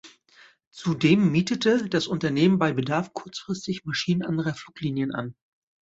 [0.71, 5.35] Zudem mietete das Unternehmen bei Bedarf kurzfristig Maschinen anderer Fluglinien an.